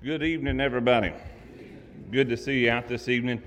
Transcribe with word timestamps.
Good 0.00 0.22
evening, 0.22 0.60
everybody. 0.60 1.12
Good 2.12 2.28
to 2.28 2.36
see 2.36 2.60
you 2.60 2.70
out 2.70 2.86
this 2.86 3.08
evening. 3.08 3.42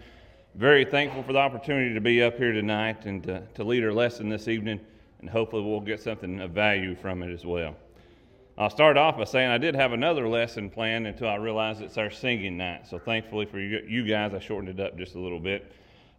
Very 0.56 0.84
thankful 0.84 1.24
for 1.24 1.32
the 1.32 1.40
opportunity 1.40 1.94
to 1.94 2.02
be 2.02 2.22
up 2.22 2.36
here 2.36 2.52
tonight 2.52 3.06
and 3.06 3.24
to, 3.24 3.42
to 3.54 3.64
lead 3.64 3.86
our 3.86 3.94
lesson 3.94 4.28
this 4.28 4.50
evening, 4.50 4.82
and 5.22 5.30
hopefully 5.30 5.64
we'll 5.64 5.80
get 5.80 6.02
something 6.02 6.42
of 6.42 6.52
value 6.52 6.94
from 6.94 7.24
it 7.24 7.32
as 7.32 7.46
well. 7.46 7.78
I'll 8.58 8.70
start 8.70 8.98
off 8.98 9.18
by 9.18 9.24
saying 9.24 9.50
I 9.50 9.60
did 9.60 9.76
have 9.76 9.94
another 9.94 10.28
lesson 10.28 10.70
planned 10.70 11.08
until 11.08 11.30
I 11.30 11.36
realized 11.36 11.82
it's 11.82 11.98
our 11.98 12.10
singing 12.10 12.58
night. 12.58 12.86
So 12.86 13.00
thankfully 13.00 13.46
for 13.46 13.58
you, 13.58 14.06
guys, 14.06 14.34
I 14.34 14.40
shortened 14.40 14.78
it 14.78 14.86
up 14.86 14.98
just 14.98 15.16
a 15.16 15.20
little 15.20 15.40
bit, 15.40 15.72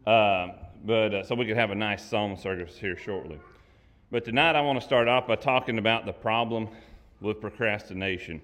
uh, 0.06 0.48
but 0.82 1.14
uh, 1.14 1.24
so 1.24 1.34
we 1.34 1.44
could 1.44 1.58
have 1.58 1.72
a 1.72 1.74
nice 1.74 2.08
song 2.08 2.38
service 2.38 2.78
here 2.78 2.96
shortly. 2.96 3.38
But 4.10 4.24
tonight 4.24 4.56
I 4.56 4.62
want 4.62 4.80
to 4.80 4.84
start 4.84 5.08
off 5.08 5.26
by 5.26 5.36
talking 5.36 5.76
about 5.76 6.06
the 6.06 6.14
problem 6.14 6.70
with 7.20 7.38
procrastination. 7.42 8.40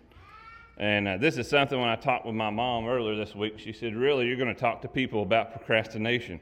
And 0.79 1.09
uh, 1.09 1.17
this 1.17 1.39
is 1.39 1.49
something 1.49 1.79
when 1.79 1.89
I 1.89 1.97
talked 1.97 2.25
with 2.25 2.37
my 2.37 2.51
mom 2.51 2.87
earlier 2.87 3.16
this 3.16 3.34
week, 3.34 3.59
she 3.59 3.73
said, 3.73 3.97
Really, 3.97 4.27
you're 4.27 4.37
going 4.37 4.55
to 4.55 4.61
talk 4.61 4.80
to 4.83 4.89
people 4.89 5.23
about 5.23 5.52
procrastination. 5.52 6.41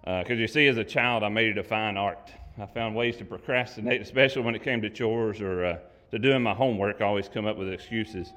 Because 0.00 0.30
uh, 0.30 0.34
you 0.34 0.48
see, 0.48 0.66
as 0.66 0.78
a 0.78 0.84
child, 0.84 1.22
I 1.22 1.28
made 1.28 1.50
it 1.50 1.58
a 1.58 1.62
fine 1.62 1.98
art. 1.98 2.32
I 2.58 2.64
found 2.64 2.96
ways 2.96 3.18
to 3.18 3.24
procrastinate, 3.24 4.00
especially 4.00 4.42
when 4.42 4.54
it 4.54 4.62
came 4.62 4.80
to 4.80 4.88
chores 4.88 5.42
or 5.42 5.64
uh, 5.64 5.78
to 6.10 6.18
doing 6.18 6.42
my 6.42 6.54
homework. 6.54 7.02
I 7.02 7.04
always 7.04 7.28
come 7.28 7.46
up 7.46 7.58
with 7.58 7.70
excuses. 7.70 8.32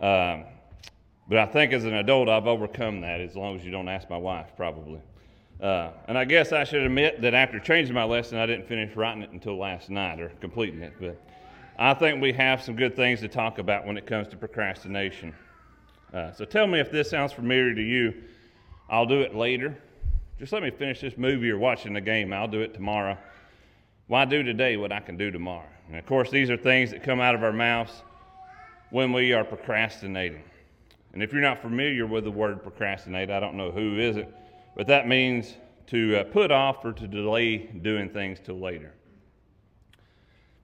Um, 0.00 0.44
but 1.28 1.38
I 1.38 1.46
think 1.46 1.72
as 1.72 1.84
an 1.84 1.94
adult, 1.94 2.28
I've 2.28 2.48
overcome 2.48 3.00
that 3.02 3.20
as 3.20 3.36
long 3.36 3.56
as 3.56 3.64
you 3.64 3.70
don't 3.70 3.88
ask 3.88 4.10
my 4.10 4.16
wife, 4.16 4.48
probably. 4.56 5.00
Uh, 5.60 5.92
and 6.08 6.18
I 6.18 6.24
guess 6.24 6.50
I 6.50 6.64
should 6.64 6.82
admit 6.82 7.22
that 7.22 7.34
after 7.34 7.60
changing 7.60 7.94
my 7.94 8.02
lesson, 8.02 8.38
I 8.38 8.46
didn't 8.46 8.66
finish 8.66 8.96
writing 8.96 9.22
it 9.22 9.30
until 9.30 9.56
last 9.56 9.88
night 9.88 10.18
or 10.18 10.30
completing 10.40 10.82
it. 10.82 10.94
But 11.00 11.22
I 11.82 11.94
think 11.94 12.22
we 12.22 12.32
have 12.34 12.62
some 12.62 12.76
good 12.76 12.94
things 12.94 13.18
to 13.22 13.28
talk 13.28 13.58
about 13.58 13.84
when 13.84 13.96
it 13.96 14.06
comes 14.06 14.28
to 14.28 14.36
procrastination. 14.36 15.34
Uh, 16.14 16.30
so 16.30 16.44
tell 16.44 16.68
me 16.68 16.78
if 16.78 16.92
this 16.92 17.10
sounds 17.10 17.32
familiar 17.32 17.74
to 17.74 17.82
you. 17.82 18.14
I'll 18.88 19.04
do 19.04 19.22
it 19.22 19.34
later. 19.34 19.76
Just 20.38 20.52
let 20.52 20.62
me 20.62 20.70
finish 20.70 21.00
this 21.00 21.16
movie 21.16 21.50
or 21.50 21.58
watching 21.58 21.92
the 21.92 22.00
game. 22.00 22.32
I'll 22.32 22.46
do 22.46 22.60
it 22.60 22.72
tomorrow. 22.72 23.18
Why 24.06 24.24
do 24.26 24.44
today 24.44 24.76
what 24.76 24.92
I 24.92 25.00
can 25.00 25.16
do 25.16 25.32
tomorrow? 25.32 25.66
And 25.88 25.96
of 25.96 26.06
course, 26.06 26.30
these 26.30 26.50
are 26.50 26.56
things 26.56 26.92
that 26.92 27.02
come 27.02 27.20
out 27.20 27.34
of 27.34 27.42
our 27.42 27.52
mouths 27.52 27.90
when 28.90 29.12
we 29.12 29.32
are 29.32 29.42
procrastinating. 29.42 30.44
And 31.14 31.20
if 31.20 31.32
you're 31.32 31.42
not 31.42 31.60
familiar 31.60 32.06
with 32.06 32.22
the 32.22 32.30
word 32.30 32.62
procrastinate, 32.62 33.28
I 33.28 33.40
don't 33.40 33.56
know 33.56 33.72
who 33.72 33.98
is 33.98 34.16
it, 34.16 34.32
but 34.76 34.86
that 34.86 35.08
means 35.08 35.56
to 35.88 36.18
uh, 36.18 36.24
put 36.30 36.52
off 36.52 36.84
or 36.84 36.92
to 36.92 37.08
delay 37.08 37.58
doing 37.58 38.08
things 38.08 38.38
till 38.38 38.60
later. 38.60 38.94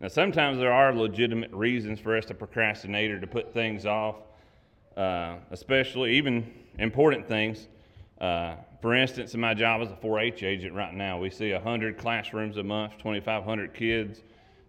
Now, 0.00 0.06
sometimes 0.06 0.58
there 0.58 0.72
are 0.72 0.94
legitimate 0.94 1.50
reasons 1.52 1.98
for 1.98 2.16
us 2.16 2.24
to 2.26 2.34
procrastinate 2.34 3.10
or 3.10 3.18
to 3.18 3.26
put 3.26 3.52
things 3.52 3.84
off, 3.84 4.16
uh, 4.96 5.38
especially 5.50 6.16
even 6.16 6.52
important 6.78 7.26
things. 7.26 7.66
Uh, 8.20 8.54
for 8.80 8.94
instance, 8.94 9.34
in 9.34 9.40
my 9.40 9.54
job 9.54 9.82
as 9.82 9.90
a 9.90 9.96
4 9.96 10.20
H 10.20 10.44
agent 10.44 10.72
right 10.72 10.94
now, 10.94 11.18
we 11.18 11.30
see 11.30 11.52
100 11.52 11.98
classrooms 11.98 12.58
a 12.58 12.62
month, 12.62 12.92
2,500 12.98 13.74
kids. 13.74 14.22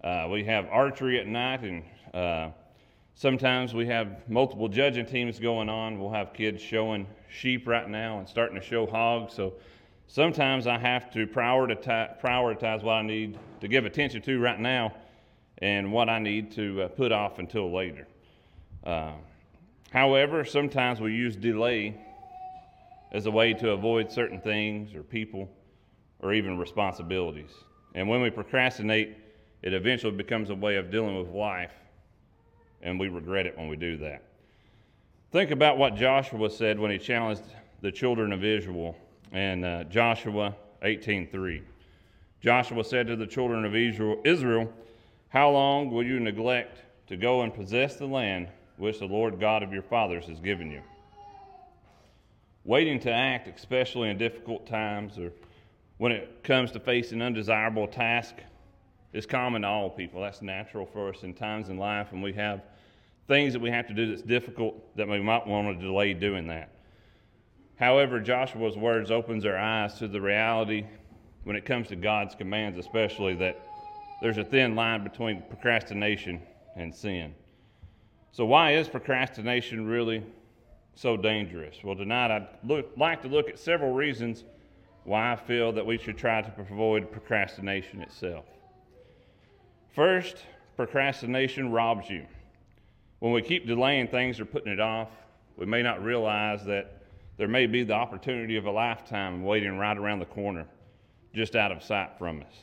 Uh, 0.04 0.28
we 0.32 0.44
have 0.46 0.66
archery 0.72 1.20
at 1.20 1.28
night, 1.28 1.62
and 1.62 1.84
uh, 2.12 2.50
sometimes 3.14 3.76
we 3.76 3.86
have 3.86 4.28
multiple 4.28 4.68
judging 4.68 5.06
teams 5.06 5.40
going 5.40 5.70
on. 5.70 6.00
We'll 6.00 6.12
have 6.12 6.34
kids 6.34 6.60
showing 6.60 7.06
sheep 7.30 7.68
right 7.68 7.88
now 7.88 8.18
and 8.18 8.28
starting 8.28 8.60
to 8.60 8.66
show 8.66 8.88
hogs. 8.88 9.36
So 9.36 9.54
sometimes 10.08 10.66
I 10.66 10.80
have 10.80 11.12
to 11.14 11.28
prioritize, 11.28 12.20
prioritize 12.20 12.82
what 12.82 12.94
I 12.94 13.02
need 13.04 13.38
to 13.62 13.68
give 13.68 13.86
attention 13.86 14.24
to 14.24 14.40
right 14.40 14.60
now 14.60 14.92
and 15.62 15.92
what 15.92 16.10
I 16.10 16.20
need 16.20 16.52
to 16.54 16.84
uh, 16.84 16.88
put 16.88 17.12
off 17.12 17.40
until 17.40 17.72
later. 17.72 18.08
Uh, 18.84 19.14
however, 19.92 20.46
sometimes 20.46 21.02
we 21.02 21.14
use 21.14 21.36
delay 21.36 21.96
as 23.12 23.26
a 23.26 23.32
way 23.32 23.54
to 23.54 23.72
avoid 23.72 24.12
certain 24.12 24.40
things 24.40 24.96
or 24.96 25.04
people 25.04 25.50
or 26.22 26.34
even 26.34 26.58
responsibilities. 26.58 27.52
And 27.96 28.08
when 28.08 28.22
we 28.22 28.30
procrastinate, 28.30 29.18
it 29.62 29.74
eventually 29.74 30.16
becomes 30.16 30.50
a 30.50 30.56
way 30.56 30.78
of 30.78 30.92
dealing 30.92 31.18
with 31.18 31.30
life, 31.30 31.74
and 32.82 33.00
we 33.00 33.10
regret 33.10 33.46
it 33.46 33.58
when 33.58 33.68
we 33.68 33.76
do 33.76 33.98
that. 33.98 34.24
Think 35.32 35.52
about 35.52 35.78
what 35.78 35.96
Joshua 35.96 36.50
said 36.50 36.80
when 36.80 36.92
he 36.92 36.98
challenged 36.98 37.44
the 37.82 37.92
children 37.92 38.32
of 38.32 38.44
Israel 38.44 38.96
in 39.32 39.64
uh, 39.64 39.84
Joshua 39.86 40.56
18:3. 40.82 41.62
Joshua 42.42 42.84
said 42.84 43.08
to 43.08 43.16
the 43.16 43.28
children 43.28 43.66
of 43.66 43.76
Israel, 43.76 44.22
Israel 44.24 44.72
how 45.30 45.52
long 45.52 45.92
will 45.92 46.04
you 46.04 46.20
neglect 46.20 46.82
to 47.08 47.18
go 47.18 47.42
and 47.42 47.54
possess 47.54 47.96
the 47.96 48.06
land 48.06 48.50
which 48.78 49.00
the 49.00 49.06
Lord 49.06 49.40
God 49.40 49.64
of 49.64 49.72
your 49.72 49.84
fathers 49.84 50.26
has 50.26 50.40
given 50.40 50.72
you? 50.72 50.82
Waiting 52.64 53.00
to 53.02 53.12
act, 53.12 53.48
especially 53.48 54.10
in 54.10 54.18
difficult 54.18 54.68
times 54.68 55.18
or 55.18 55.32
when 55.98 56.12
it 56.12 56.44
comes 56.44 56.72
to 56.72 56.80
facing 56.80 57.22
undesirable 57.22 57.88
tasks, 57.88 58.42
is 59.12 59.26
common 59.26 59.64
to 59.64 59.68
all 59.68 59.90
people. 59.90 60.22
That's 60.22 60.42
natural 60.42 60.86
for 60.86 61.10
us 61.10 61.24
in 61.24 61.34
times 61.34 61.70
in 61.70 61.78
life 61.78 62.12
when 62.12 62.22
we 62.22 62.34
have 62.34 62.62
things 63.28 63.54
that 63.54 63.60
we 63.60 63.70
have 63.70 63.88
to 63.88 63.94
do 63.94 64.10
that's 64.10 64.22
difficult 64.22 64.96
that 64.96 65.08
we 65.08 65.20
might 65.20 65.46
want 65.46 65.80
to 65.80 65.86
delay 65.86 66.14
doing 66.14 66.48
that. 66.48 66.70
However, 67.76 68.20
Joshua's 68.20 68.78
words 68.78 69.12
opens 69.12 69.46
our 69.46 69.58
eyes 69.58 69.96
to 69.96 70.08
the 70.08 70.20
reality 70.20 70.86
when 71.44 71.56
it 71.56 71.66
comes 71.66 71.88
to 71.90 71.96
God's 71.96 72.36
commands, 72.36 72.78
especially 72.78 73.36
that 73.36 73.60
there's 74.22 74.38
a 74.38 74.44
thin 74.44 74.76
line 74.76 75.04
between 75.04 75.44
procrastination 75.44 76.42
and 76.76 76.94
sin. 76.94 77.34
So, 78.32 78.46
why 78.46 78.74
is 78.74 78.88
procrastination 78.88 79.88
really 79.88 80.24
so 80.96 81.18
dangerous? 81.18 81.78
Well, 81.84 81.96
tonight 81.96 82.32
I'd 82.32 82.48
look, 82.64 82.92
like 82.98 83.22
to 83.24 83.28
look 83.28 83.50
at 83.50 83.58
several 83.58 83.94
reasons 83.94 84.44
why 85.04 85.32
I 85.32 85.36
feel 85.36 85.72
that 85.72 85.86
we 85.86 85.98
should 85.98 86.18
try 86.18 86.42
to 86.42 86.54
avoid 86.62 87.12
procrastination 87.12 88.02
itself. 88.02 88.46
First, 89.96 90.38
procrastination 90.76 91.72
robs 91.72 92.10
you. 92.10 92.26
When 93.20 93.34
we 93.34 93.42
keep 93.42 93.66
delaying 93.66 94.08
things 94.08 94.40
or 94.40 94.46
putting 94.46 94.72
it 94.72 94.80
off, 94.80 95.10
we 95.58 95.66
may 95.66 95.82
not 95.82 96.04
realize 96.04 96.64
that 96.66 97.02
there 97.38 97.48
may 97.48 97.66
be 97.66 97.84
the 97.84 97.94
opportunity 97.94 98.56
of 98.56 98.66
a 98.66 98.72
lifetime 98.72 99.44
waiting 99.44 99.78
right 99.78 99.98
around 99.98 100.20
the 100.20 100.26
corner, 100.26 100.66
just 101.34 101.56
out 101.56 101.72
of 101.72 101.84
sight 101.84 102.12
from 102.18 102.42
us. 102.42 102.54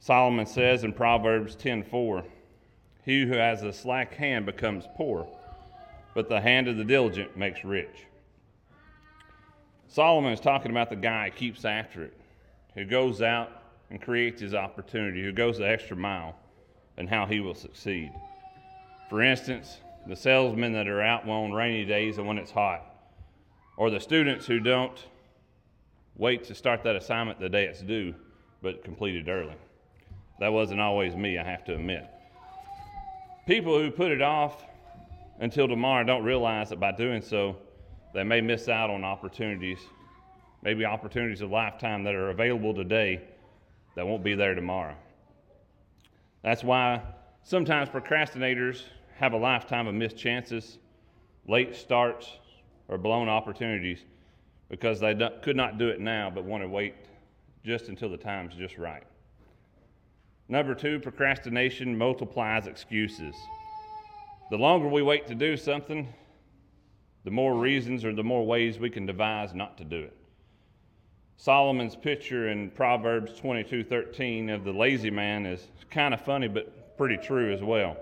Solomon 0.00 0.46
says 0.46 0.84
in 0.84 0.92
Proverbs 0.92 1.56
10:4, 1.56 2.24
"He 3.04 3.22
who 3.22 3.34
has 3.34 3.62
a 3.62 3.72
slack 3.72 4.14
hand 4.14 4.46
becomes 4.46 4.86
poor, 4.94 5.26
but 6.14 6.28
the 6.28 6.40
hand 6.40 6.68
of 6.68 6.76
the 6.76 6.84
diligent 6.84 7.36
makes 7.36 7.64
rich." 7.64 8.06
Solomon 9.88 10.32
is 10.32 10.40
talking 10.40 10.70
about 10.70 10.90
the 10.90 10.96
guy 10.96 11.30
who 11.30 11.36
keeps 11.36 11.64
after 11.64 12.04
it, 12.04 12.14
who 12.74 12.84
goes 12.84 13.22
out 13.22 13.50
and 13.90 14.00
creates 14.00 14.40
his 14.40 14.54
opportunity, 14.54 15.22
who 15.22 15.32
goes 15.32 15.58
the 15.58 15.68
extra 15.68 15.96
mile, 15.96 16.36
and 16.96 17.08
how 17.08 17.26
he 17.26 17.40
will 17.40 17.54
succeed. 17.54 18.12
For 19.08 19.22
instance, 19.22 19.80
the 20.06 20.16
salesmen 20.16 20.72
that 20.74 20.88
are 20.88 21.02
out 21.02 21.28
on 21.28 21.52
rainy 21.52 21.84
days 21.84 22.18
and 22.18 22.26
when 22.26 22.38
it's 22.38 22.50
hot, 22.50 22.84
or 23.76 23.90
the 23.90 24.00
students 24.00 24.46
who 24.46 24.60
don't 24.60 25.06
wait 26.16 26.44
to 26.44 26.54
start 26.54 26.82
that 26.82 26.96
assignment 26.96 27.40
the 27.40 27.48
day 27.48 27.64
it's 27.64 27.82
due, 27.82 28.14
but 28.60 28.84
complete 28.84 29.16
it 29.16 29.28
early. 29.28 29.54
That 30.40 30.52
wasn't 30.52 30.80
always 30.80 31.16
me, 31.16 31.38
I 31.38 31.44
have 31.44 31.64
to 31.64 31.74
admit. 31.74 32.08
People 33.46 33.78
who 33.78 33.90
put 33.90 34.12
it 34.12 34.22
off 34.22 34.64
until 35.40 35.68
tomorrow 35.68 36.04
don't 36.04 36.24
realize 36.24 36.68
that 36.70 36.78
by 36.78 36.92
doing 36.92 37.22
so, 37.22 37.56
they 38.14 38.22
may 38.22 38.40
miss 38.40 38.68
out 38.68 38.90
on 38.90 39.04
opportunities, 39.04 39.78
maybe 40.62 40.84
opportunities 40.84 41.40
of 41.40 41.50
lifetime 41.50 42.04
that 42.04 42.14
are 42.14 42.30
available 42.30 42.74
today 42.74 43.20
that 43.96 44.06
won't 44.06 44.22
be 44.22 44.34
there 44.34 44.54
tomorrow. 44.54 44.94
That's 46.42 46.62
why 46.62 47.02
sometimes 47.42 47.88
procrastinators 47.88 48.82
have 49.16 49.32
a 49.32 49.36
lifetime 49.36 49.86
of 49.86 49.94
missed 49.94 50.16
chances, 50.16 50.78
late 51.46 51.74
starts, 51.74 52.30
or 52.88 52.96
blown 52.96 53.28
opportunities 53.28 54.04
because 54.68 55.00
they 55.00 55.14
could 55.42 55.56
not 55.56 55.78
do 55.78 55.88
it 55.88 56.00
now 56.00 56.30
but 56.30 56.44
want 56.44 56.62
to 56.62 56.68
wait 56.68 56.94
just 57.64 57.88
until 57.88 58.08
the 58.08 58.16
time's 58.16 58.54
just 58.54 58.78
right. 58.78 59.02
Number 60.48 60.74
two, 60.74 60.98
procrastination 60.98 61.96
multiplies 61.96 62.66
excuses. 62.66 63.48
The 64.48 64.56
longer 64.56 64.88
we 64.88 65.02
wait 65.02 65.26
to 65.26 65.34
do 65.34 65.58
something, 65.58 66.08
the 67.24 67.30
more 67.30 67.54
reasons 67.54 68.04
or 68.04 68.14
the 68.14 68.24
more 68.24 68.46
ways 68.46 68.78
we 68.78 68.88
can 68.88 69.04
devise 69.04 69.52
not 69.52 69.76
to 69.76 69.84
do 69.84 69.98
it. 69.98 70.16
Solomon's 71.36 71.94
picture 71.94 72.48
in 72.48 72.70
Proverbs 72.70 73.38
22:13 73.38 74.48
of 74.48 74.64
the 74.64 74.72
lazy 74.72 75.10
man 75.10 75.44
is 75.44 75.68
kind 75.90 76.14
of 76.14 76.20
funny 76.22 76.48
but 76.48 76.96
pretty 76.96 77.18
true 77.18 77.52
as 77.52 77.62
well. 77.62 77.96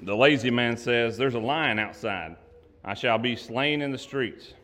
The 0.00 0.16
lazy 0.16 0.50
man 0.50 0.76
says, 0.76 1.18
"There's 1.18 1.34
a 1.34 1.40
lion 1.40 1.78
outside. 1.78 2.36
I 2.84 2.94
shall 2.94 3.18
be 3.18 3.34
slain 3.34 3.82
in 3.82 3.90
the 3.90 3.98
streets." 3.98 4.54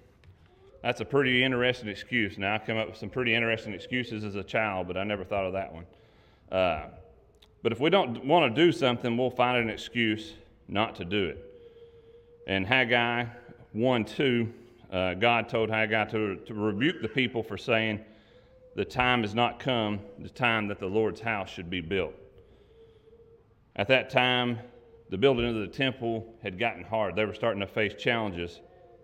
That's 0.82 1.00
a 1.00 1.04
pretty 1.04 1.44
interesting 1.44 1.88
excuse. 1.88 2.38
Now, 2.38 2.54
I 2.54 2.58
come 2.58 2.78
up 2.78 2.88
with 2.88 2.96
some 2.96 3.10
pretty 3.10 3.34
interesting 3.34 3.74
excuses 3.74 4.24
as 4.24 4.34
a 4.34 4.42
child, 4.42 4.86
but 4.86 4.96
I 4.96 5.04
never 5.04 5.24
thought 5.24 5.44
of 5.44 5.52
that 5.52 5.72
one. 5.72 5.86
Uh, 6.50 6.86
but 7.62 7.72
if 7.72 7.80
we 7.80 7.90
don't 7.90 8.24
want 8.24 8.54
to 8.54 8.64
do 8.64 8.72
something, 8.72 9.16
we'll 9.16 9.30
find 9.30 9.58
an 9.58 9.68
excuse 9.68 10.34
not 10.68 10.96
to 10.96 11.04
do 11.04 11.26
it. 11.26 11.44
In 12.46 12.64
Haggai 12.64 13.26
1 13.72 14.04
2, 14.04 14.52
uh, 14.90 15.14
God 15.14 15.48
told 15.48 15.70
Haggai 15.70 16.06
to, 16.06 16.36
to 16.36 16.54
rebuke 16.54 17.02
the 17.02 17.08
people 17.08 17.42
for 17.42 17.58
saying, 17.58 18.00
The 18.74 18.84
time 18.84 19.22
has 19.22 19.34
not 19.34 19.60
come, 19.60 20.00
the 20.18 20.30
time 20.30 20.68
that 20.68 20.80
the 20.80 20.86
Lord's 20.86 21.20
house 21.20 21.50
should 21.50 21.68
be 21.68 21.82
built. 21.82 22.14
At 23.76 23.88
that 23.88 24.10
time, 24.10 24.58
the 25.10 25.18
building 25.18 25.46
of 25.46 25.56
the 25.56 25.68
temple 25.68 26.26
had 26.42 26.58
gotten 26.58 26.84
hard. 26.84 27.16
They 27.16 27.24
were 27.24 27.34
starting 27.34 27.60
to 27.60 27.66
face 27.66 27.94
challenges, 27.94 28.60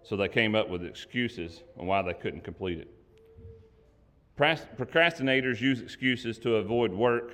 so 0.08 0.16
they 0.16 0.28
came 0.28 0.54
up 0.54 0.68
with 0.68 0.84
excuses 0.84 1.62
on 1.78 1.86
why 1.86 2.00
they 2.02 2.14
couldn't 2.14 2.44
complete 2.44 2.78
it. 2.78 2.88
Procrastinators 4.38 5.60
use 5.60 5.80
excuses 5.80 6.38
to 6.38 6.56
avoid 6.56 6.92
work 6.92 7.32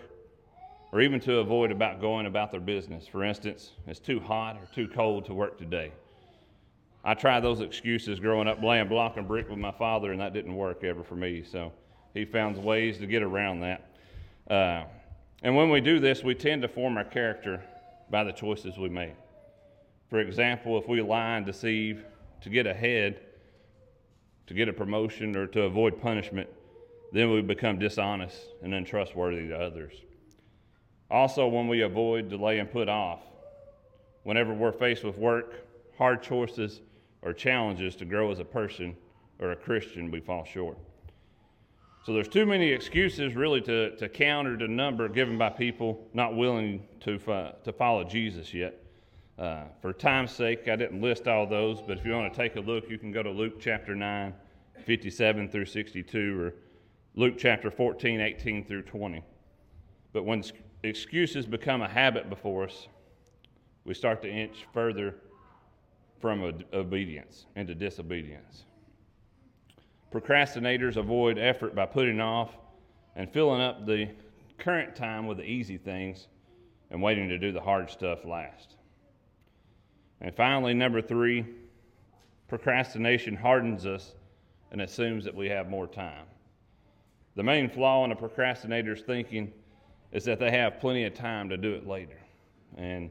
or 0.93 1.01
even 1.01 1.21
to 1.21 1.39
avoid 1.39 1.71
about 1.71 2.01
going 2.01 2.27
about 2.27 2.51
their 2.51 2.61
business. 2.61 3.07
For 3.07 3.25
instance, 3.25 3.73
it's 3.87 3.99
too 3.99 4.21
hot 4.21 4.57
or 4.57 4.67
too 4.75 4.89
cold 4.89 5.25
to 5.27 5.35
work 5.35 5.59
today. 5.59 5.93
I 7.05 7.15
tried 7.15 7.41
those 7.41 7.61
excuses 7.61 8.21
growing 8.21 8.47
up 8.47 8.63
laying 8.63 8.89
block 8.89 9.17
and 9.17 9.27
brick 9.27 9.51
with 9.51 9.59
my 9.59 9.73
father, 9.73 10.13
and 10.13 10.21
that 10.21 10.33
didn't 10.33 10.55
work 10.55 10.85
ever 10.85 11.03
for 11.03 11.17
me. 11.17 11.43
So 11.43 11.73
he 12.15 12.25
found 12.25 12.63
ways 12.63 12.99
to 12.99 13.07
get 13.07 13.23
around 13.23 13.61
that. 13.61 13.91
Uh, 14.49 14.85
and 15.43 15.57
when 15.57 15.71
we 15.71 15.81
do 15.81 15.99
this, 15.99 16.23
we 16.23 16.35
tend 16.35 16.63
to 16.63 16.69
form 16.69 16.97
our 16.97 17.05
character 17.05 17.61
by 18.09 18.23
the 18.23 18.33
choices 18.33 18.79
we 18.79 18.89
make. 18.89 19.15
For 20.09 20.21
example, 20.21 20.79
if 20.79 20.87
we 20.87 21.03
lie 21.03 21.37
and 21.37 21.45
deceive 21.45 22.05
to 22.43 22.51
get 22.51 22.67
ahead, 22.67 23.21
to 24.47 24.55
get 24.55 24.69
a 24.69 24.73
promotion, 24.73 25.37
or 25.37 25.47
to 25.49 25.63
avoid 25.63 26.01
punishment, 26.01 26.49
then 27.13 27.31
we 27.31 27.43
become 27.43 27.79
dishonest 27.79 28.39
and 28.63 28.75
untrustworthy 28.75 29.49
to 29.49 29.59
others. 29.59 29.93
Also, 31.11 31.47
when 31.47 31.69
we 31.69 31.83
avoid, 31.83 32.29
delay, 32.29 32.59
and 32.59 32.71
put 32.71 32.89
off, 32.89 33.21
whenever 34.23 34.55
we're 34.55 34.73
faced 34.73 35.05
with 35.05 35.19
work, 35.19 35.67
hard 35.99 36.23
choices, 36.23 36.81
or 37.21 37.33
challenges 37.33 37.95
to 37.97 38.05
grow 38.05 38.31
as 38.33 38.41
a 38.41 38.45
person 38.45 38.97
or 39.39 39.53
a 39.53 39.57
Christian, 39.57 40.11
we 40.11 40.21
fall 40.21 40.45
short. 40.45 40.79
So 42.05 42.13
there's 42.13 42.29
too 42.29 42.47
many 42.47 42.71
excuses 42.71 43.37
really 43.37 43.61
to, 43.61 43.97
to 43.97 44.09
counter 44.09 44.57
the 44.57 44.67
number 44.67 45.09
given 45.09 45.39
by 45.39 45.51
people 45.51 46.05
not 46.13 46.35
willing 46.35 46.83
to, 47.01 47.15
uh, 47.31 47.53
to 47.63 47.73
follow 47.73 48.03
Jesus 48.03 48.53
yet. 48.53 48.82
Uh, 49.39 49.65
for 49.81 49.93
time's 49.93 50.31
sake, 50.31 50.69
I 50.69 50.77
didn't 50.77 51.01
list 51.01 51.27
all 51.27 51.47
those, 51.47 51.81
but 51.81 51.99
if 51.99 52.05
you 52.05 52.13
want 52.13 52.33
to 52.33 52.37
take 52.37 52.57
a 52.57 52.61
look, 52.61 52.89
you 52.91 52.99
can 52.99 53.13
go 53.13 53.23
to 53.23 53.31
Luke 53.31 53.61
chapter 53.61 53.95
9, 53.95 54.35
57 54.85 55.49
through 55.49 55.65
62, 55.65 56.41
or 56.41 56.55
Luke 57.15 57.35
chapter 57.39 57.71
14, 57.71 58.21
18 58.21 58.65
through 58.65 58.83
20. 58.83 59.25
But 60.13 60.25
when 60.25 60.43
excuses 60.83 61.47
become 61.47 61.83
a 61.83 61.89
habit 61.89 62.29
before 62.29 62.65
us, 62.65 62.89
we 63.85 63.95
start 63.95 64.23
to 64.23 64.29
inch 64.29 64.67
further 64.73 65.17
from 66.21 66.63
obedience 66.73 67.47
into 67.57 67.75
disobedience. 67.75 68.65
Procrastinators 70.13 70.97
avoid 70.97 71.39
effort 71.39 71.75
by 71.75 71.87
putting 71.87 72.21
off 72.21 72.57
and 73.17 73.33
filling 73.33 73.63
up 73.63 73.87
the 73.87 74.09
current 74.59 74.95
time 74.95 75.27
with 75.27 75.39
the 75.39 75.45
easy 75.45 75.79
things 75.79 76.29
and 76.91 77.03
waiting 77.03 77.29
to 77.29 77.39
do 77.39 77.51
the 77.51 77.61
hard 77.61 77.91
stuff 77.91 78.25
last. 78.25 78.77
And 80.23 80.35
finally, 80.35 80.73
number 80.73 81.03
three, 81.03 81.45
procrastination 82.49 83.37
hardens 83.37 83.85
us 83.85 84.15
and 84.71 84.81
assumes 84.81 85.25
that 85.25 85.35
we 85.35 85.49
have 85.49 85.69
more 85.69 85.89
time. 85.89 86.25
The 87.35 87.43
main 87.43 87.69
flaw 87.69 88.05
in 88.05 88.13
a 88.13 88.17
procrastinator's 88.17 89.03
thinking 89.03 89.53
is 90.13 90.25
that 90.25 90.39
they 90.39 90.51
have 90.51 90.79
plenty 90.81 91.05
of 91.05 91.15
time 91.15 91.49
to 91.49 91.57
do 91.57 91.73
it 91.75 91.89
later. 91.89 92.19
And 92.77 93.11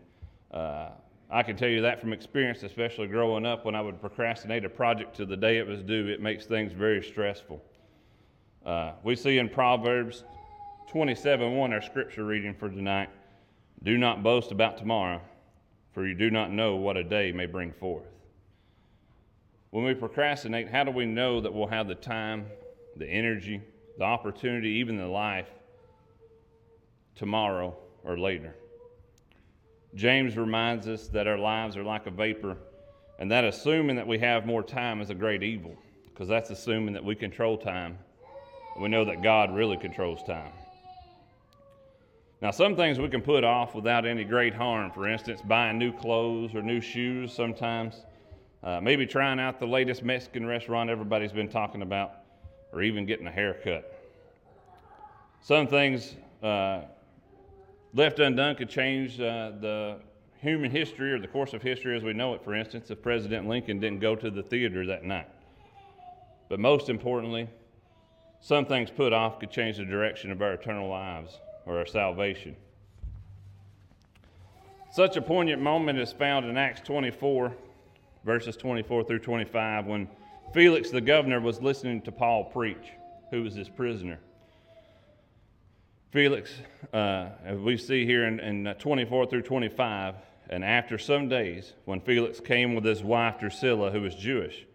uh, 0.52 0.90
I 1.30 1.44
can 1.44 1.58
tell 1.58 1.68
you 1.68 1.82
that 1.82 2.00
from 2.00 2.14
experience, 2.14 2.64
especially 2.64 3.08
growing 3.08 3.46
up 3.46 3.66
when 3.66 3.76
I 3.76 3.82
would 3.82 4.00
procrastinate 4.00 4.64
a 4.64 4.70
project 4.70 5.16
to 5.18 5.26
the 5.26 5.36
day 5.36 5.58
it 5.58 5.68
was 5.68 5.82
due. 5.82 6.08
It 6.08 6.22
makes 6.22 6.46
things 6.46 6.72
very 6.72 7.04
stressful. 7.04 7.62
Uh, 8.66 8.94
we 9.04 9.16
see 9.16 9.38
in 9.38 9.50
Proverbs 9.50 10.24
27 10.88 11.56
1, 11.56 11.74
our 11.74 11.82
scripture 11.82 12.26
reading 12.26 12.54
for 12.54 12.70
tonight 12.70 13.10
Do 13.84 13.98
not 13.98 14.24
boast 14.24 14.52
about 14.52 14.78
tomorrow, 14.78 15.20
for 15.94 16.08
you 16.08 16.16
do 16.16 16.30
not 16.30 16.52
know 16.52 16.76
what 16.76 16.98
a 16.98 17.04
day 17.04 17.32
may 17.32 17.46
bring 17.46 17.72
forth. 17.74 18.06
When 19.72 19.84
we 19.84 19.94
procrastinate, 19.94 20.70
how 20.70 20.84
do 20.84 20.92
we 20.92 21.06
know 21.06 21.42
that 21.42 21.54
we'll 21.54 21.68
have 21.68 21.88
the 21.88 21.96
time, 21.96 22.46
the 22.98 23.08
energy, 23.08 23.62
the 23.98 24.04
opportunity, 24.04 24.70
even 24.70 24.98
the 24.98 25.08
life 25.08 25.50
tomorrow 27.16 27.76
or 28.04 28.18
later? 28.18 28.54
James 29.96 30.38
reminds 30.38 30.88
us 30.88 31.08
that 31.10 31.28
our 31.28 31.38
lives 31.38 31.76
are 31.76 31.84
like 31.84 32.08
a 32.08 32.12
vapor, 32.12 32.58
and 33.20 33.30
that 33.32 33.44
assuming 33.44 33.96
that 33.98 34.08
we 34.08 34.18
have 34.20 34.46
more 34.46 34.64
time 34.64 35.02
is 35.02 35.10
a 35.10 35.16
great 35.16 35.44
evil, 35.44 35.76
because 36.10 36.28
that's 36.28 36.50
assuming 36.50 36.94
that 36.94 37.04
we 37.04 37.16
control 37.16 37.58
time. 37.58 37.98
We 38.80 38.88
know 38.88 39.04
that 39.06 39.22
God 39.22 39.54
really 39.54 39.78
controls 39.78 40.24
time. 40.24 40.54
Now, 42.42 42.50
some 42.50 42.76
things 42.76 42.98
we 42.98 43.08
can 43.08 43.22
put 43.22 43.44
off 43.44 43.76
without 43.76 44.04
any 44.04 44.24
great 44.24 44.56
harm. 44.56 44.92
For 44.92 45.08
instance, 45.08 45.42
buying 45.44 45.78
new 45.78 45.94
clothes 45.94 46.56
or 46.56 46.64
new 46.64 46.82
shoes 46.82 47.32
sometimes. 47.32 48.04
Uh, 48.64 48.82
maybe 48.82 49.06
trying 49.06 49.40
out 49.40 49.60
the 49.60 49.68
latest 49.68 50.04
Mexican 50.04 50.48
restaurant 50.48 50.90
everybody's 50.90 51.32
been 51.32 51.50
talking 51.50 51.84
about, 51.84 52.14
or 52.74 52.82
even 52.82 53.06
getting 53.06 53.28
a 53.28 53.32
haircut. 53.32 53.94
Some 55.42 55.68
things 55.68 56.16
uh, 56.42 56.82
left 57.94 58.20
undone 58.20 58.56
could 58.56 58.70
change 58.70 59.20
uh, 59.20 59.52
the 59.60 60.00
human 60.40 60.72
history 60.72 61.14
or 61.14 61.20
the 61.20 61.28
course 61.28 61.54
of 61.54 61.62
history 61.62 61.96
as 61.96 62.04
we 62.04 62.14
know 62.14 62.34
it. 62.34 62.44
For 62.44 62.56
instance, 62.56 62.90
if 62.90 63.04
President 63.04 63.48
Lincoln 63.48 63.80
didn't 63.80 64.00
go 64.00 64.16
to 64.16 64.32
the 64.32 64.42
theater 64.42 64.88
that 64.88 65.04
night. 65.04 65.30
But 66.50 66.60
most 66.60 66.90
importantly, 66.90 67.48
some 68.40 68.66
things 68.66 68.90
put 68.90 69.14
off 69.14 69.40
could 69.40 69.52
change 69.52 69.78
the 69.78 69.86
direction 69.86 70.32
of 70.32 70.42
our 70.42 70.54
eternal 70.54 70.90
lives 70.90 71.40
or 71.66 71.78
our 71.78 71.86
salvation. 71.86 72.56
Such 74.92 75.16
a 75.16 75.22
poignant 75.22 75.62
moment 75.62 76.00
is 76.00 76.12
found 76.12 76.46
in 76.46 76.58
Acts 76.58 76.82
24, 76.82 77.56
verses 78.26 78.58
24 78.58 79.06
through 79.06 79.20
25, 79.20 79.86
when 79.86 80.10
Felix 80.54 80.90
the 80.90 81.00
governor 81.00 81.40
was 81.40 81.62
listening 81.62 82.02
to 82.02 82.12
Paul 82.12 82.46
preach, 82.46 82.92
who 83.30 83.44
was 83.44 83.56
his 83.56 83.70
prisoner. 83.70 84.20
Felix, 86.12 86.52
uh, 86.94 87.30
as 87.46 87.58
we 87.58 87.78
see 87.78 88.06
here 88.06 88.26
in, 88.26 88.42
in 88.42 88.68
uh, 88.68 88.74
24 88.74 89.28
through 89.28 89.44
25, 89.44 90.16
and 90.50 90.66
after 90.66 90.98
some 90.98 91.30
days, 91.30 91.72
when 91.86 92.02
Felix 92.02 92.42
came 92.42 92.76
with 92.76 92.84
his 92.84 93.02
wife 93.02 93.40
Drusilla, 93.40 93.92
who 93.92 94.02
was 94.02 94.14
Jewish, 94.14 94.66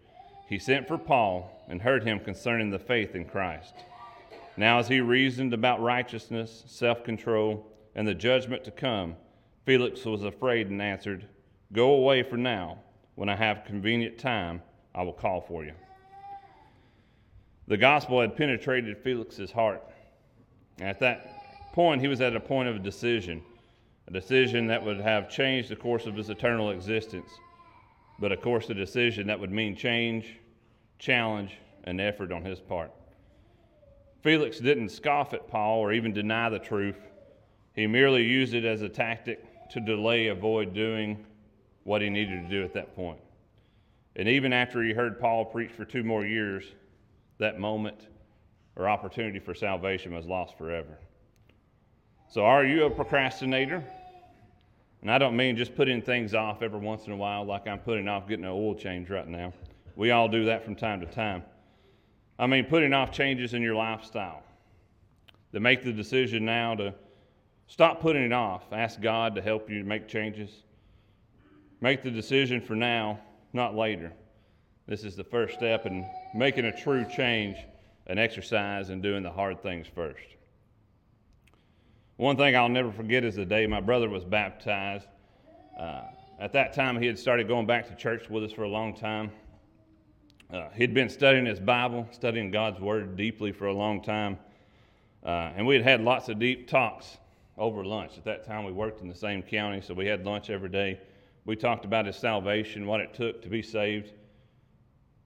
he 0.49 0.57
sent 0.57 0.87
for 0.87 0.97
Paul 0.97 1.63
and 1.69 1.81
heard 1.81 2.03
him 2.03 2.19
concerning 2.19 2.71
the 2.71 2.79
faith 2.79 3.13
in 3.13 3.25
Christ. 3.25 3.75
Now, 4.57 4.79
as 4.79 4.87
he 4.87 4.99
reasoned 4.99 5.53
about 5.53 5.81
righteousness, 5.81 6.63
self 6.67 7.03
control, 7.03 7.71
and 7.95 8.07
the 8.07 8.15
judgment 8.15 8.63
to 8.65 8.71
come, 8.71 9.15
Felix 9.65 10.03
was 10.05 10.23
afraid 10.23 10.69
and 10.69 10.81
answered, 10.81 11.27
Go 11.71 11.93
away 11.93 12.23
for 12.23 12.37
now. 12.37 12.79
When 13.15 13.29
I 13.29 13.35
have 13.35 13.65
convenient 13.65 14.17
time, 14.19 14.61
I 14.93 15.01
will 15.03 15.13
call 15.13 15.41
for 15.41 15.63
you. 15.63 15.73
The 17.67 17.77
gospel 17.77 18.21
had 18.21 18.35
penetrated 18.35 18.97
Felix's 18.99 19.51
heart 19.51 19.83
at 20.79 20.99
that 20.99 21.73
point, 21.73 22.01
he 22.01 22.07
was 22.07 22.21
at 22.21 22.35
a 22.35 22.39
point 22.39 22.69
of 22.69 22.75
a 22.75 22.79
decision, 22.79 23.41
a 24.07 24.11
decision 24.11 24.67
that 24.67 24.83
would 24.83 24.99
have 24.99 25.29
changed 25.29 25.69
the 25.69 25.75
course 25.75 26.05
of 26.05 26.15
his 26.15 26.29
eternal 26.29 26.69
existence, 26.71 27.29
but 28.19 28.31
of 28.31 28.41
course, 28.41 28.69
a 28.69 28.73
decision 28.73 29.27
that 29.27 29.39
would 29.39 29.51
mean 29.51 29.75
change, 29.75 30.37
challenge, 30.99 31.57
and 31.85 31.99
effort 31.99 32.31
on 32.31 32.43
his 32.43 32.59
part. 32.59 32.91
Felix 34.21 34.59
didn't 34.59 34.89
scoff 34.89 35.33
at 35.33 35.47
Paul 35.47 35.79
or 35.79 35.93
even 35.93 36.13
deny 36.13 36.49
the 36.49 36.59
truth. 36.59 36.97
He 37.73 37.87
merely 37.87 38.23
used 38.23 38.53
it 38.53 38.65
as 38.65 38.81
a 38.81 38.89
tactic 38.89 39.69
to 39.69 39.79
delay, 39.79 40.27
avoid 40.27 40.73
doing 40.73 41.25
what 41.83 42.01
he 42.01 42.09
needed 42.09 42.43
to 42.43 42.49
do 42.49 42.63
at 42.63 42.73
that 42.73 42.95
point. 42.95 43.19
And 44.15 44.27
even 44.27 44.51
after 44.51 44.83
he 44.83 44.93
heard 44.93 45.19
Paul 45.19 45.45
preach 45.45 45.71
for 45.71 45.85
two 45.85 46.03
more 46.03 46.25
years, 46.25 46.65
that 47.37 47.59
moment 47.59 48.07
or 48.75 48.89
opportunity 48.89 49.39
for 49.39 49.53
salvation 49.53 50.13
was 50.13 50.25
lost 50.25 50.57
forever. 50.57 50.97
So, 52.29 52.43
are 52.43 52.65
you 52.65 52.85
a 52.85 52.89
procrastinator? 52.89 53.83
And 55.01 55.11
I 55.11 55.17
don't 55.17 55.37
mean 55.37 55.55
just 55.55 55.75
putting 55.75 56.01
things 56.01 56.33
off 56.33 56.61
every 56.61 56.79
once 56.79 57.05
in 57.05 57.13
a 57.13 57.15
while, 57.15 57.45
like 57.45 57.67
I'm 57.67 57.79
putting 57.79 58.07
off 58.07 58.27
getting 58.27 58.45
an 58.45 58.51
oil 58.51 58.75
change 58.75 59.09
right 59.09 59.27
now. 59.27 59.53
We 59.95 60.11
all 60.11 60.27
do 60.27 60.45
that 60.45 60.65
from 60.65 60.75
time 60.75 60.99
to 60.99 61.05
time. 61.05 61.43
I 62.39 62.47
mean, 62.47 62.65
putting 62.65 62.93
off 62.93 63.11
changes 63.11 63.53
in 63.53 63.61
your 63.61 63.75
lifestyle. 63.75 64.43
To 65.53 65.59
make 65.59 65.83
the 65.83 65.93
decision 65.93 66.45
now 66.45 66.75
to 66.75 66.93
stop 67.67 67.99
putting 67.99 68.23
it 68.23 68.33
off. 68.33 68.63
Ask 68.71 69.01
God 69.01 69.35
to 69.35 69.41
help 69.41 69.69
you 69.69 69.83
make 69.83 70.07
changes. 70.07 70.63
Make 71.81 72.03
the 72.03 72.11
decision 72.11 72.61
for 72.61 72.75
now, 72.75 73.19
not 73.53 73.75
later. 73.75 74.11
This 74.87 75.03
is 75.03 75.15
the 75.15 75.23
first 75.23 75.55
step 75.55 75.85
in 75.85 76.07
making 76.33 76.65
a 76.65 76.81
true 76.81 77.05
change 77.05 77.57
an 78.07 78.17
exercise 78.17 78.89
and 78.89 79.03
doing 79.03 79.21
the 79.21 79.29
hard 79.29 79.61
things 79.61 79.85
first. 79.93 80.23
One 82.15 82.37
thing 82.37 82.55
I'll 82.55 82.69
never 82.69 82.91
forget 82.91 83.23
is 83.23 83.35
the 83.35 83.45
day 83.45 83.67
my 83.67 83.81
brother 83.81 84.09
was 84.09 84.23
baptized. 84.23 85.07
Uh, 85.77 86.03
at 86.39 86.53
that 86.53 86.73
time, 86.73 86.99
he 86.99 87.05
had 87.05 87.19
started 87.19 87.47
going 87.47 87.67
back 87.67 87.87
to 87.89 87.95
church 87.95 88.29
with 88.29 88.43
us 88.43 88.51
for 88.51 88.63
a 88.63 88.69
long 88.69 88.95
time. 88.95 89.31
Uh, 90.51 90.69
he'd 90.75 90.93
been 90.93 91.09
studying 91.09 91.45
his 91.45 91.59
Bible, 91.59 92.07
studying 92.11 92.51
God's 92.51 92.79
Word 92.79 93.17
deeply 93.17 93.51
for 93.51 93.67
a 93.67 93.73
long 93.73 94.01
time. 94.01 94.37
Uh, 95.25 95.51
and 95.55 95.67
we 95.67 95.75
had 95.75 95.83
had 95.83 96.01
lots 96.01 96.29
of 96.29 96.39
deep 96.39 96.69
talks 96.69 97.17
over 97.57 97.83
lunch. 97.83 98.17
At 98.17 98.23
that 98.25 98.45
time, 98.45 98.63
we 98.63 98.71
worked 98.71 99.01
in 99.01 99.09
the 99.09 99.15
same 99.15 99.41
county, 99.41 99.81
so 99.81 99.93
we 99.93 100.05
had 100.05 100.25
lunch 100.25 100.49
every 100.49 100.69
day. 100.69 100.99
We 101.45 101.57
talked 101.57 101.83
about 101.83 102.05
his 102.05 102.15
salvation, 102.15 102.85
what 102.85 103.01
it 103.01 103.13
took 103.13 103.41
to 103.41 103.49
be 103.49 103.61
saved, 103.61 104.13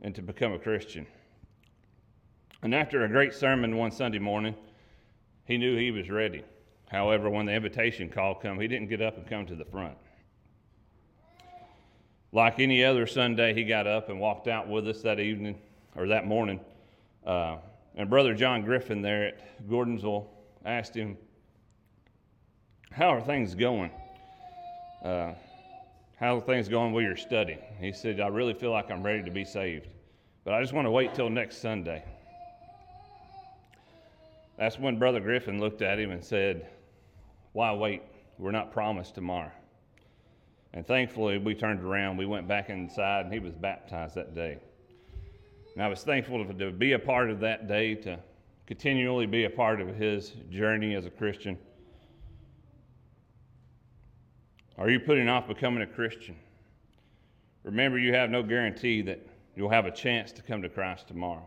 and 0.02 0.16
to 0.16 0.24
become 0.24 0.54
a 0.54 0.60
Christian. 0.60 1.06
And 2.64 2.74
after 2.74 3.04
a 3.04 3.08
great 3.08 3.34
sermon 3.34 3.78
one 3.78 3.92
Sunday 3.92 4.20
morning, 4.20 4.56
he 5.46 5.58
knew 5.58 5.78
he 5.78 5.92
was 5.92 6.10
ready. 6.10 6.44
However, 6.90 7.30
when 7.30 7.46
the 7.46 7.54
invitation 7.54 8.10
call 8.10 8.36
come, 8.36 8.60
he 8.60 8.68
didn't 8.68 8.90
get 8.90 9.02
up 9.02 9.18
and 9.18 9.28
come 9.28 9.46
to 9.46 9.56
the 9.56 9.66
front. 9.66 9.98
Like 12.34 12.60
any 12.60 12.84
other 12.84 13.06
Sunday, 13.08 13.54
he 13.54 13.64
got 13.64 13.88
up 13.88 14.10
and 14.10 14.20
walked 14.20 14.48
out 14.48 14.68
with 14.68 14.88
us 14.88 15.02
that 15.02 15.20
evening 15.20 15.60
or 15.96 16.08
that 16.08 16.26
morning. 16.26 16.62
Uh, 17.26 17.58
and 17.96 18.10
Brother 18.10 18.34
John 18.34 18.64
Griffin 18.64 19.02
there 19.02 19.28
at 19.28 19.68
Gordonsville 19.70 20.28
asked 20.66 20.96
him, 20.96 21.18
How 22.92 23.10
are 23.10 23.22
things 23.22 23.54
going? 23.54 23.92
Uh, 25.04 25.34
how 26.16 26.38
are 26.38 26.42
things 26.42 26.70
going 26.70 26.94
with 26.94 27.04
your 27.04 27.18
study? 27.18 27.58
He 27.80 27.92
said, 27.92 28.20
I 28.20 28.28
really 28.28 28.54
feel 28.54 28.72
like 28.72 28.92
I'm 28.92 29.04
ready 29.04 29.24
to 29.24 29.32
be 29.32 29.44
saved, 29.44 29.88
but 30.46 30.54
I 30.54 30.62
just 30.62 30.72
want 30.72 30.86
to 30.86 30.92
wait 30.92 31.14
till 31.14 31.30
next 31.30 31.58
Sunday. 31.58 32.04
That's 34.58 34.78
when 34.78 35.00
Brother 35.00 35.20
Griffin 35.20 35.60
looked 35.60 35.82
at 35.82 36.00
him 36.00 36.12
and 36.12 36.24
said, 36.24 36.68
Why 37.54 37.74
wait? 37.74 38.04
We're 38.38 38.52
not 38.52 38.72
promised 38.72 39.16
tomorrow. 39.16 39.52
And 40.74 40.86
thankfully, 40.88 41.38
we 41.38 41.54
turned 41.54 41.82
around, 41.82 42.18
we 42.18 42.26
went 42.26 42.48
back 42.48 42.70
inside, 42.70 43.26
and 43.26 43.34
he 43.34 43.40
was 43.40 43.54
baptized 43.54 44.16
that 44.16 44.34
day. 44.34 44.58
And 45.74 45.84
I 45.84 45.88
was 45.88 46.04
thankful 46.04 46.46
to 46.46 46.72
be 46.72 46.94
a 46.94 47.00
part 47.00 47.30
of 47.30 47.40
that 47.42 47.68
day, 47.68 47.96
to 47.96 48.20
continually 48.68 49.26
be 49.26 49.44
a 49.44 49.50
part 49.50 49.82
of 49.82 49.96
his 49.96 50.32
journey 50.50 50.96
as 50.96 51.06
a 51.06 51.10
Christian. 51.10 51.58
Are 54.78 54.90
you 54.90 55.00
putting 55.00 55.28
off 55.28 55.48
becoming 55.48 55.84
a 55.84 55.88
Christian? 55.88 56.36
Remember, 57.64 58.00
you 58.00 58.14
have 58.14 58.30
no 58.30 58.42
guarantee 58.42 59.02
that 59.04 59.20
you'll 59.56 59.70
have 59.70 59.86
a 59.86 59.92
chance 59.92 60.32
to 60.32 60.42
come 60.42 60.62
to 60.62 60.70
Christ 60.70 61.08
tomorrow. 61.08 61.46